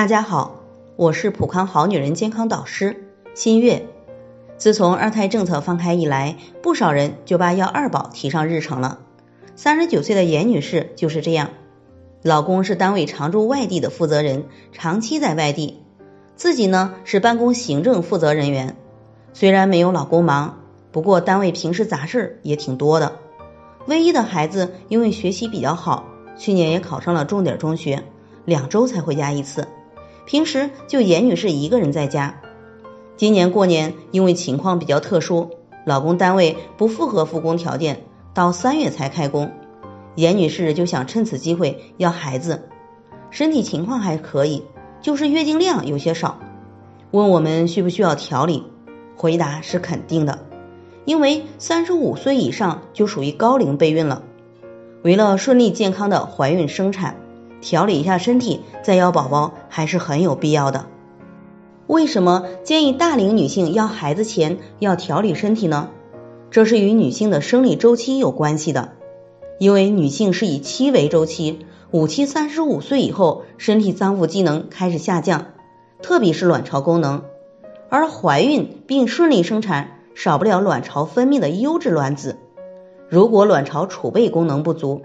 [0.00, 0.62] 大家好，
[0.96, 3.86] 我是普康好女人健康导师新月。
[4.56, 9.00] 自从二胎政策放开以来，不少人就把要二宝提上日程了。
[9.56, 11.50] 三十九岁的严女士就是这样，
[12.22, 15.82] 老公是单位常驻外地的负责人，长期在外地，
[16.34, 18.76] 自己呢是办公行政负责人员。
[19.34, 20.60] 虽然没有老公忙，
[20.92, 23.12] 不过单位平时杂事也挺多的。
[23.84, 26.06] 唯一的孩子因为学习比较好，
[26.38, 28.02] 去年也考上了重点中学，
[28.46, 29.68] 两周才回家一次。
[30.30, 32.40] 平时就严女士一个人在家。
[33.16, 35.50] 今年过年因为情况比较特殊，
[35.84, 39.50] 老公单位不符合复工条件，到三月才开工。
[40.14, 42.68] 严女士就想趁此机会要孩子，
[43.32, 44.62] 身体情况还可以，
[45.00, 46.38] 就是月经量有些少，
[47.10, 48.62] 问我们需不需要调理。
[49.16, 50.46] 回答是肯定的，
[51.06, 54.22] 因为三十五岁以上就属于高龄备孕了。
[55.02, 57.16] 为了顺利健康的怀孕生产，
[57.60, 60.86] 调理一下身体再要宝宝还是很有必要的。
[61.86, 65.88] 为什么建议大龄女性要孩子前要调理身体呢？
[66.50, 68.92] 这是与女性的生理周期有关系的，
[69.58, 75.46] 因为女性是以期为周期，五期三十五岁以后，身体脏腑机能开始下降，
[76.02, 77.22] 特别是卵巢功能。
[77.88, 82.36] 而怀孕并顺利生产，少不了卵巢分泌的优质卵子。
[83.08, 85.02] 如果卵巢储备功能不足，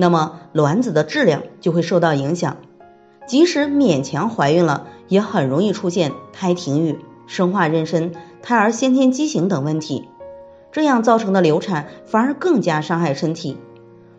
[0.00, 2.58] 那么卵子的质量就会受到影响。
[3.26, 10.04] 即使勉强怀孕了，也很容易出现胎停育、生化妊娠、胎儿先天畸形等问题。
[10.70, 13.56] 这样造成的流产反而更加伤害身体。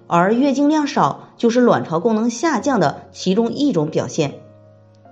[0.05, 4.33] 而月经量少就是卵巢功能下降的其中一种表现。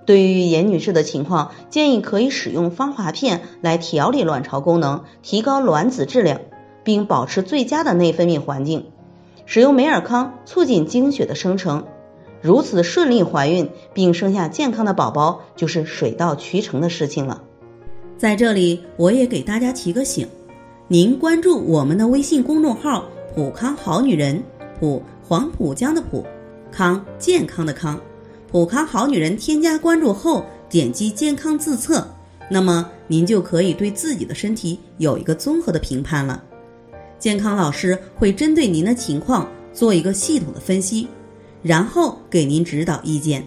[0.04, 6.42] 对于严女士的情况，建议可以使用芳华片来调理卵巢功能，提高卵子质量，
[6.84, 8.86] 并保持最佳的内分泌环境。
[9.50, 11.86] 使用美尔康促进经血的生成，
[12.42, 17.42] 如此顺利怀孕并生下健康的宝宝，就是水到渠成的事情了。
[18.18, 20.28] 在这里，我也给大家提个醒：
[20.86, 24.42] 您关注我们的微信公众号“普康好女人”，
[24.78, 26.26] 普黄浦江的浦，
[26.70, 27.98] 康健康的康。
[28.52, 32.06] 普康好女人添加关注后，点击健康自测，
[32.50, 36.44] 那么您就可以对自己的身体有一个综合的评判了。
[37.18, 41.08] 健康老师会针对您的情况做一个系统的分析，
[41.62, 43.46] 然后给您指导意见。